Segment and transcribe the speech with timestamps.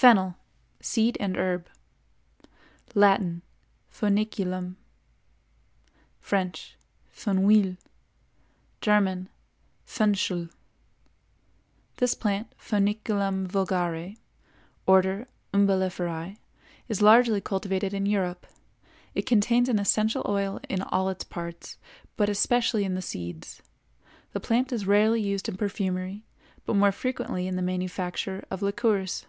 [0.00, 0.34] FENNEL
[0.80, 1.66] (SEED AND HERB).
[2.94, 4.76] Latin—Fœniculum;
[6.18, 7.76] French—Fenouil;
[8.80, 10.48] German—Fenchel.
[11.98, 14.14] This plant, Fœniculum vulgare,
[14.86, 16.38] Order Umbelliferæ,
[16.88, 18.46] is largely cultivated in Europe.
[19.14, 21.76] It contains an essential oil in all its parts,
[22.16, 23.60] but especially in the seeds.
[24.32, 26.24] The plant is rarely used in perfumery,
[26.64, 29.26] but more frequently in the manufacture of liqueurs.